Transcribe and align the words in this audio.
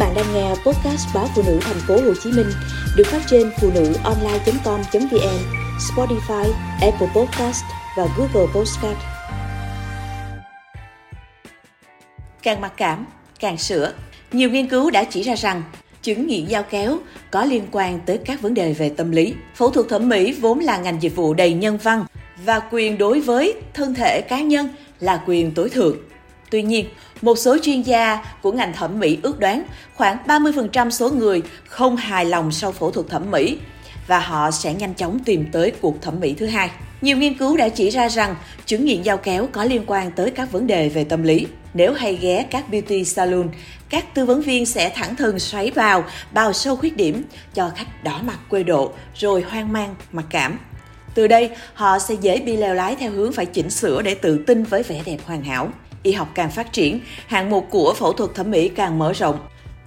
bạn 0.00 0.14
đang 0.14 0.34
nghe 0.34 0.48
podcast 0.48 1.14
báo 1.14 1.28
phụ 1.34 1.42
nữ 1.46 1.58
thành 1.62 1.80
phố 1.88 1.94
Hồ 1.94 2.14
Chí 2.22 2.32
Minh 2.32 2.46
được 2.96 3.06
phát 3.06 3.20
trên 3.26 3.50
phụ 3.60 3.70
nữ 3.74 3.92
online.com.vn, 4.04 5.38
Spotify, 5.78 6.52
Apple 6.80 7.08
Podcast 7.14 7.64
và 7.96 8.06
Google 8.16 8.52
Podcast. 8.54 8.98
Càng 12.42 12.60
mặc 12.60 12.72
cảm, 12.76 13.06
càng 13.40 13.58
sửa. 13.58 13.92
Nhiều 14.32 14.50
nghiên 14.50 14.68
cứu 14.68 14.90
đã 14.90 15.04
chỉ 15.04 15.22
ra 15.22 15.34
rằng 15.34 15.62
chứng 16.02 16.26
nghiện 16.26 16.46
dao 16.46 16.62
kéo 16.62 16.98
có 17.30 17.44
liên 17.44 17.66
quan 17.72 18.00
tới 18.06 18.18
các 18.18 18.42
vấn 18.42 18.54
đề 18.54 18.72
về 18.72 18.88
tâm 18.88 19.10
lý. 19.10 19.34
Phẫu 19.54 19.70
thuật 19.70 19.88
thẩm 19.88 20.08
mỹ 20.08 20.32
vốn 20.32 20.58
là 20.58 20.78
ngành 20.78 21.02
dịch 21.02 21.16
vụ 21.16 21.34
đầy 21.34 21.52
nhân 21.52 21.78
văn 21.82 22.04
và 22.44 22.60
quyền 22.70 22.98
đối 22.98 23.20
với 23.20 23.54
thân 23.74 23.94
thể 23.94 24.20
cá 24.28 24.40
nhân 24.40 24.68
là 25.00 25.22
quyền 25.26 25.54
tối 25.54 25.68
thượng. 25.68 25.96
Tuy 26.50 26.62
nhiên, 26.62 26.86
một 27.22 27.38
số 27.38 27.56
chuyên 27.62 27.82
gia 27.82 28.24
của 28.42 28.52
ngành 28.52 28.72
thẩm 28.72 29.00
mỹ 29.00 29.18
ước 29.22 29.38
đoán 29.40 29.62
khoảng 29.94 30.16
30% 30.26 30.90
số 30.90 31.10
người 31.10 31.42
không 31.66 31.96
hài 31.96 32.24
lòng 32.24 32.52
sau 32.52 32.72
phẫu 32.72 32.90
thuật 32.90 33.08
thẩm 33.08 33.30
mỹ 33.30 33.58
và 34.06 34.20
họ 34.20 34.50
sẽ 34.50 34.74
nhanh 34.74 34.94
chóng 34.94 35.18
tìm 35.24 35.46
tới 35.52 35.72
cuộc 35.80 36.02
thẩm 36.02 36.20
mỹ 36.20 36.34
thứ 36.38 36.46
hai. 36.46 36.70
Nhiều 37.00 37.16
nghiên 37.16 37.34
cứu 37.34 37.56
đã 37.56 37.68
chỉ 37.68 37.90
ra 37.90 38.08
rằng 38.08 38.34
chứng 38.66 38.84
nghiện 38.84 39.04
dao 39.04 39.16
kéo 39.16 39.48
có 39.52 39.64
liên 39.64 39.84
quan 39.86 40.10
tới 40.10 40.30
các 40.30 40.52
vấn 40.52 40.66
đề 40.66 40.88
về 40.88 41.04
tâm 41.04 41.22
lý. 41.22 41.46
Nếu 41.74 41.92
hay 41.92 42.16
ghé 42.16 42.46
các 42.50 42.68
beauty 42.70 43.04
salon, 43.04 43.48
các 43.88 44.14
tư 44.14 44.24
vấn 44.24 44.42
viên 44.42 44.66
sẽ 44.66 44.88
thẳng 44.88 45.16
thừng 45.16 45.38
xoáy 45.38 45.70
vào, 45.70 46.04
bao 46.32 46.52
sâu 46.52 46.76
khuyết 46.76 46.96
điểm, 46.96 47.22
cho 47.54 47.70
khách 47.76 48.04
đỏ 48.04 48.20
mặt 48.24 48.38
quê 48.48 48.62
độ, 48.62 48.92
rồi 49.14 49.42
hoang 49.42 49.72
mang, 49.72 49.94
mặc 50.12 50.24
cảm. 50.30 50.58
Từ 51.14 51.26
đây, 51.26 51.50
họ 51.74 51.98
sẽ 51.98 52.14
dễ 52.20 52.40
bị 52.40 52.56
leo 52.56 52.74
lái 52.74 52.96
theo 52.96 53.10
hướng 53.10 53.32
phải 53.32 53.46
chỉnh 53.46 53.70
sửa 53.70 54.02
để 54.02 54.14
tự 54.14 54.44
tin 54.46 54.64
với 54.64 54.82
vẻ 54.82 55.02
đẹp 55.06 55.18
hoàn 55.26 55.42
hảo 55.42 55.68
y 56.02 56.12
học 56.12 56.28
càng 56.34 56.50
phát 56.50 56.72
triển, 56.72 57.00
hạng 57.26 57.50
mục 57.50 57.66
của 57.70 57.94
phẫu 57.96 58.12
thuật 58.12 58.34
thẩm 58.34 58.50
mỹ 58.50 58.68
càng 58.68 58.98
mở 58.98 59.12
rộng. 59.12 59.38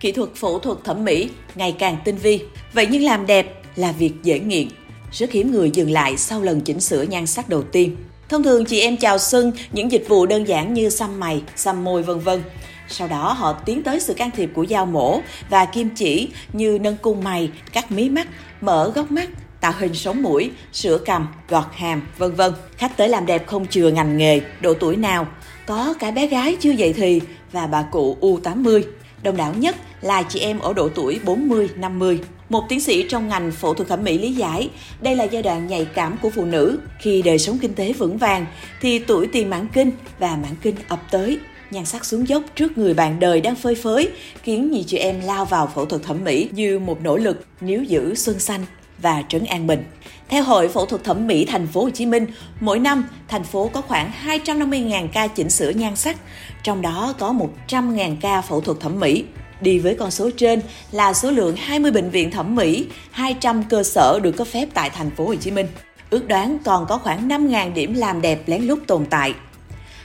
Kỹ 0.00 0.12
thuật 0.12 0.28
phẫu 0.34 0.58
thuật 0.58 0.78
thẩm 0.84 1.04
mỹ 1.04 1.30
ngày 1.54 1.76
càng 1.78 1.96
tinh 2.04 2.16
vi. 2.16 2.40
Vậy 2.72 2.86
nhưng 2.90 3.02
làm 3.02 3.26
đẹp 3.26 3.62
là 3.76 3.92
việc 3.92 4.12
dễ 4.22 4.38
nghiện. 4.38 4.68
Rất 5.12 5.30
hiếm 5.32 5.52
người 5.52 5.70
dừng 5.70 5.90
lại 5.90 6.16
sau 6.16 6.42
lần 6.42 6.60
chỉnh 6.60 6.80
sửa 6.80 7.02
nhan 7.02 7.26
sắc 7.26 7.48
đầu 7.48 7.62
tiên. 7.62 7.96
Thông 8.28 8.42
thường 8.42 8.64
chị 8.64 8.80
em 8.80 8.96
chào 8.96 9.18
xuân 9.18 9.52
những 9.72 9.92
dịch 9.92 10.04
vụ 10.08 10.26
đơn 10.26 10.48
giản 10.48 10.74
như 10.74 10.90
xăm 10.90 11.20
mày, 11.20 11.42
xăm 11.56 11.84
môi 11.84 12.02
vân 12.02 12.18
vân. 12.18 12.42
Sau 12.88 13.08
đó 13.08 13.32
họ 13.32 13.52
tiến 13.52 13.82
tới 13.82 14.00
sự 14.00 14.14
can 14.14 14.30
thiệp 14.30 14.50
của 14.54 14.66
dao 14.66 14.86
mổ 14.86 15.20
và 15.50 15.64
kim 15.64 15.90
chỉ 15.96 16.28
như 16.52 16.78
nâng 16.80 16.96
cung 16.96 17.24
mày, 17.24 17.50
cắt 17.72 17.92
mí 17.92 18.08
mắt, 18.08 18.28
mở 18.60 18.92
góc 18.94 19.10
mắt, 19.10 19.28
tạo 19.60 19.72
hình 19.78 19.94
sống 19.94 20.22
mũi, 20.22 20.50
sửa 20.72 20.98
cằm, 20.98 21.28
gọt 21.48 21.64
hàm, 21.72 22.02
vân 22.18 22.34
vân. 22.34 22.52
Khách 22.76 22.96
tới 22.96 23.08
làm 23.08 23.26
đẹp 23.26 23.46
không 23.46 23.66
chừa 23.66 23.90
ngành 23.90 24.16
nghề, 24.16 24.40
độ 24.60 24.74
tuổi 24.74 24.96
nào, 24.96 25.26
có 25.66 25.94
cả 25.98 26.10
bé 26.10 26.26
gái 26.26 26.56
chưa 26.60 26.70
dậy 26.70 26.92
thì 26.92 27.20
và 27.52 27.66
bà 27.66 27.82
cụ 27.82 28.16
U80. 28.20 28.82
Đông 29.22 29.36
đảo 29.36 29.54
nhất 29.56 29.76
là 30.00 30.22
chị 30.22 30.40
em 30.40 30.58
ở 30.58 30.72
độ 30.72 30.88
tuổi 30.88 31.20
40-50. 31.24 32.18
Một 32.48 32.64
tiến 32.68 32.80
sĩ 32.80 33.08
trong 33.08 33.28
ngành 33.28 33.52
phẫu 33.52 33.74
thuật 33.74 33.88
thẩm 33.88 34.04
mỹ 34.04 34.18
lý 34.18 34.32
giải, 34.32 34.70
đây 35.00 35.16
là 35.16 35.24
giai 35.24 35.42
đoạn 35.42 35.66
nhạy 35.66 35.84
cảm 35.94 36.16
của 36.22 36.30
phụ 36.30 36.44
nữ. 36.44 36.78
Khi 37.00 37.22
đời 37.22 37.38
sống 37.38 37.58
kinh 37.58 37.74
tế 37.74 37.92
vững 37.92 38.18
vàng, 38.18 38.46
thì 38.80 38.98
tuổi 38.98 39.26
tiền 39.26 39.50
mãn 39.50 39.68
kinh 39.72 39.90
và 40.18 40.36
mãn 40.36 40.54
kinh 40.62 40.76
ập 40.88 41.00
tới. 41.10 41.38
Nhan 41.70 41.84
sắc 41.84 42.04
xuống 42.04 42.28
dốc 42.28 42.42
trước 42.56 42.78
người 42.78 42.94
bạn 42.94 43.20
đời 43.20 43.40
đang 43.40 43.56
phơi 43.56 43.74
phới, 43.74 44.08
khiến 44.42 44.70
nhiều 44.70 44.82
chị 44.86 44.96
em 44.96 45.20
lao 45.20 45.44
vào 45.44 45.70
phẫu 45.74 45.84
thuật 45.84 46.02
thẩm 46.02 46.24
mỹ 46.24 46.48
như 46.52 46.78
một 46.78 46.98
nỗ 47.02 47.16
lực 47.16 47.46
níu 47.60 47.82
giữ 47.82 48.14
xuân 48.14 48.38
xanh 48.38 48.60
và 48.98 49.22
trấn 49.28 49.44
an 49.44 49.66
bình. 49.66 49.84
Theo 50.28 50.44
Hội 50.44 50.68
Phẫu 50.68 50.86
thuật 50.86 51.04
Thẩm 51.04 51.26
mỹ 51.26 51.44
Thành 51.44 51.66
phố 51.66 51.82
Hồ 51.82 51.90
Chí 51.90 52.06
Minh, 52.06 52.26
mỗi 52.60 52.78
năm 52.78 53.08
thành 53.28 53.44
phố 53.44 53.70
có 53.72 53.80
khoảng 53.80 54.10
250.000 54.26 55.08
ca 55.12 55.26
chỉnh 55.26 55.50
sửa 55.50 55.70
nhan 55.70 55.96
sắc, 55.96 56.16
trong 56.62 56.82
đó 56.82 57.14
có 57.18 57.34
100.000 57.68 58.16
ca 58.20 58.40
phẫu 58.40 58.60
thuật 58.60 58.80
thẩm 58.80 59.00
mỹ. 59.00 59.24
Đi 59.60 59.78
với 59.78 59.94
con 59.94 60.10
số 60.10 60.30
trên 60.36 60.60
là 60.92 61.12
số 61.12 61.30
lượng 61.30 61.56
20 61.56 61.90
bệnh 61.90 62.10
viện 62.10 62.30
thẩm 62.30 62.54
mỹ, 62.54 62.86
200 63.10 63.62
cơ 63.62 63.82
sở 63.82 64.20
được 64.22 64.32
cấp 64.32 64.46
phép 64.46 64.68
tại 64.74 64.90
thành 64.90 65.10
phố 65.10 65.26
Hồ 65.26 65.34
Chí 65.34 65.50
Minh. 65.50 65.66
Ước 66.10 66.28
đoán 66.28 66.58
còn 66.64 66.86
có 66.88 66.98
khoảng 66.98 67.28
5.000 67.28 67.72
điểm 67.72 67.94
làm 67.94 68.20
đẹp 68.20 68.42
lén 68.46 68.62
lút 68.62 68.86
tồn 68.86 69.06
tại. 69.10 69.34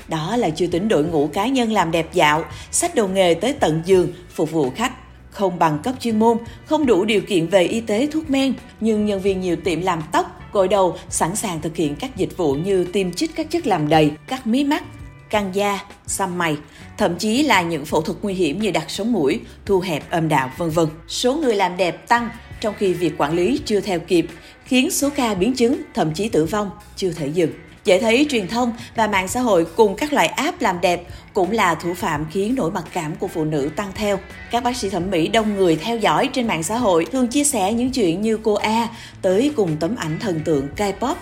Đó 0.07 0.35
là 0.37 0.49
chưa 0.49 0.67
tính 0.67 0.87
đội 0.87 1.03
ngũ 1.03 1.27
cá 1.27 1.47
nhân 1.47 1.71
làm 1.71 1.91
đẹp 1.91 2.13
dạo, 2.13 2.45
sách 2.71 2.95
đồ 2.95 3.07
nghề 3.07 3.33
tới 3.33 3.53
tận 3.53 3.81
giường 3.85 4.13
phục 4.33 4.51
vụ 4.51 4.69
khách 4.75 4.91
không 5.31 5.59
bằng 5.59 5.79
cấp 5.83 5.95
chuyên 5.99 6.19
môn, 6.19 6.37
không 6.65 6.85
đủ 6.85 7.05
điều 7.05 7.21
kiện 7.21 7.47
về 7.47 7.63
y 7.63 7.81
tế 7.81 8.07
thuốc 8.11 8.29
men, 8.29 8.53
nhưng 8.79 9.05
nhân 9.05 9.21
viên 9.21 9.41
nhiều 9.41 9.55
tiệm 9.55 9.81
làm 9.81 10.01
tóc, 10.11 10.41
gội 10.53 10.67
đầu 10.67 10.97
sẵn 11.09 11.35
sàng 11.35 11.61
thực 11.61 11.75
hiện 11.75 11.95
các 11.95 12.17
dịch 12.17 12.37
vụ 12.37 12.53
như 12.53 12.83
tiêm 12.83 13.11
chích 13.11 13.35
các 13.35 13.49
chất 13.49 13.67
làm 13.67 13.89
đầy, 13.89 14.11
cắt 14.27 14.47
mí 14.47 14.63
mắt, 14.63 14.83
căng 15.29 15.55
da, 15.55 15.79
xăm 16.07 16.37
mày, 16.37 16.57
thậm 16.97 17.15
chí 17.17 17.43
là 17.43 17.61
những 17.61 17.85
phẫu 17.85 18.01
thuật 18.01 18.17
nguy 18.21 18.33
hiểm 18.33 18.61
như 18.61 18.71
đặt 18.71 18.85
sống 18.87 19.11
mũi, 19.11 19.39
thu 19.65 19.79
hẹp 19.79 20.09
âm 20.09 20.29
đạo 20.29 20.51
vân 20.57 20.69
vân. 20.69 20.87
Số 21.07 21.35
người 21.35 21.55
làm 21.55 21.77
đẹp 21.77 22.07
tăng 22.07 22.29
trong 22.61 22.73
khi 22.77 22.93
việc 22.93 23.13
quản 23.17 23.33
lý 23.33 23.59
chưa 23.65 23.79
theo 23.79 23.99
kịp, 23.99 24.25
khiến 24.65 24.91
số 24.91 25.09
ca 25.15 25.33
biến 25.33 25.53
chứng, 25.53 25.81
thậm 25.93 26.13
chí 26.13 26.29
tử 26.29 26.45
vong 26.45 26.71
chưa 26.95 27.11
thể 27.11 27.27
dừng. 27.27 27.51
Dễ 27.85 27.99
thấy 27.99 28.27
truyền 28.29 28.47
thông 28.47 28.73
và 28.95 29.07
mạng 29.07 29.27
xã 29.27 29.39
hội 29.39 29.65
cùng 29.75 29.95
các 29.95 30.13
loại 30.13 30.27
app 30.27 30.61
làm 30.61 30.81
đẹp 30.81 31.03
cũng 31.33 31.51
là 31.51 31.75
thủ 31.75 31.93
phạm 31.93 32.25
khiến 32.31 32.55
nỗi 32.55 32.71
mặc 32.71 32.83
cảm 32.93 33.15
của 33.15 33.27
phụ 33.27 33.45
nữ 33.45 33.69
tăng 33.75 33.91
theo. 33.95 34.19
Các 34.51 34.63
bác 34.63 34.77
sĩ 34.77 34.89
thẩm 34.89 35.11
mỹ 35.11 35.27
đông 35.27 35.55
người 35.55 35.75
theo 35.75 35.97
dõi 35.97 36.29
trên 36.33 36.47
mạng 36.47 36.63
xã 36.63 36.77
hội 36.77 37.05
thường 37.05 37.27
chia 37.27 37.43
sẻ 37.43 37.73
những 37.73 37.91
chuyện 37.91 38.21
như 38.21 38.39
cô 38.43 38.53
A 38.53 38.87
tới 39.21 39.51
cùng 39.55 39.77
tấm 39.79 39.95
ảnh 39.95 40.19
thần 40.19 40.39
tượng 40.45 40.67
K-pop 40.77 41.15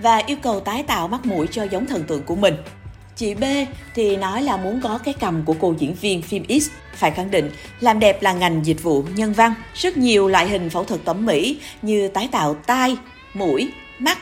và 0.00 0.16
yêu 0.16 0.36
cầu 0.42 0.60
tái 0.60 0.82
tạo 0.82 1.08
mắt 1.08 1.26
mũi 1.26 1.46
cho 1.50 1.64
giống 1.64 1.86
thần 1.86 2.04
tượng 2.04 2.22
của 2.22 2.36
mình. 2.36 2.54
Chị 3.16 3.34
B 3.34 3.44
thì 3.94 4.16
nói 4.16 4.42
là 4.42 4.56
muốn 4.56 4.80
có 4.80 4.98
cái 4.98 5.14
cầm 5.20 5.42
của 5.44 5.54
cô 5.60 5.74
diễn 5.78 5.94
viên 5.94 6.22
phim 6.22 6.44
X. 6.60 6.68
Phải 6.94 7.10
khẳng 7.10 7.30
định, 7.30 7.50
làm 7.80 8.00
đẹp 8.00 8.22
là 8.22 8.32
ngành 8.32 8.66
dịch 8.66 8.82
vụ 8.82 9.04
nhân 9.16 9.32
văn. 9.32 9.54
Rất 9.74 9.96
nhiều 9.96 10.28
loại 10.28 10.48
hình 10.48 10.70
phẫu 10.70 10.84
thuật 10.84 11.00
thẩm 11.04 11.26
mỹ 11.26 11.58
như 11.82 12.08
tái 12.08 12.28
tạo 12.32 12.54
tai, 12.54 12.96
mũi, 13.34 13.70
mắt, 13.98 14.18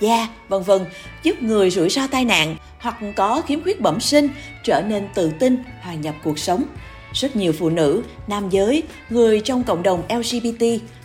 da, 0.00 0.28
vân 0.48 0.62
vân 0.62 0.84
giúp 1.22 1.42
người 1.42 1.70
rủi 1.70 1.88
ro 1.88 2.06
tai 2.06 2.24
nạn 2.24 2.56
hoặc 2.78 2.96
có 3.16 3.42
khiếm 3.46 3.62
khuyết 3.62 3.80
bẩm 3.80 4.00
sinh 4.00 4.28
trở 4.64 4.82
nên 4.82 5.08
tự 5.14 5.30
tin, 5.38 5.56
hòa 5.82 5.94
nhập 5.94 6.14
cuộc 6.24 6.38
sống. 6.38 6.64
Rất 7.12 7.36
nhiều 7.36 7.52
phụ 7.52 7.70
nữ, 7.70 8.02
nam 8.26 8.50
giới, 8.50 8.82
người 9.10 9.40
trong 9.40 9.64
cộng 9.64 9.82
đồng 9.82 10.02
LGBT 10.08 10.64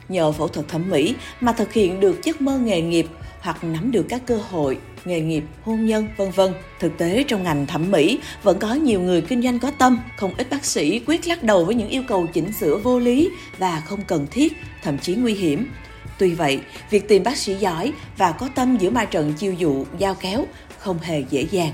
nhờ 0.09 0.31
phẫu 0.31 0.47
thuật 0.47 0.67
thẩm 0.67 0.89
mỹ 0.89 1.15
mà 1.41 1.51
thực 1.51 1.73
hiện 1.73 1.99
được 1.99 2.23
giấc 2.23 2.41
mơ 2.41 2.57
nghề 2.57 2.81
nghiệp 2.81 3.07
hoặc 3.41 3.63
nắm 3.63 3.91
được 3.91 4.05
các 4.09 4.21
cơ 4.25 4.37
hội 4.37 4.77
nghề 5.05 5.21
nghiệp, 5.21 5.43
hôn 5.63 5.85
nhân, 5.85 6.07
vân 6.17 6.31
vân. 6.31 6.53
Thực 6.79 6.97
tế 6.97 7.23
trong 7.27 7.43
ngành 7.43 7.67
thẩm 7.67 7.91
mỹ 7.91 8.19
vẫn 8.43 8.59
có 8.59 8.73
nhiều 8.73 9.01
người 9.01 9.21
kinh 9.21 9.41
doanh 9.41 9.59
có 9.59 9.71
tâm, 9.71 9.99
không 10.17 10.33
ít 10.37 10.49
bác 10.49 10.65
sĩ 10.65 11.01
quyết 11.05 11.27
lắc 11.27 11.43
đầu 11.43 11.65
với 11.65 11.75
những 11.75 11.89
yêu 11.89 12.03
cầu 12.07 12.27
chỉnh 12.33 12.51
sửa 12.59 12.77
vô 12.77 12.99
lý 12.99 13.29
và 13.57 13.83
không 13.85 13.99
cần 14.07 14.27
thiết, 14.31 14.53
thậm 14.83 14.97
chí 14.97 15.15
nguy 15.15 15.33
hiểm. 15.33 15.67
Tuy 16.21 16.33
vậy, 16.33 16.61
việc 16.89 17.07
tìm 17.07 17.23
bác 17.23 17.37
sĩ 17.37 17.55
giỏi 17.55 17.93
và 18.17 18.31
có 18.31 18.49
tâm 18.55 18.77
giữa 18.77 18.89
ma 18.89 19.05
trận 19.05 19.33
chiêu 19.33 19.53
dụ, 19.53 19.85
giao 19.97 20.15
kéo 20.15 20.45
không 20.77 20.99
hề 20.99 21.23
dễ 21.29 21.47
dàng. 21.51 21.71